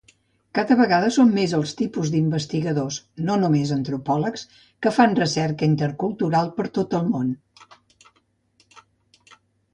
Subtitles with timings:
[0.59, 4.47] Cada vegada són més els tipus d'investigadors, no només antropòlegs,
[4.87, 7.31] que fan recerca intercultural per tot el món.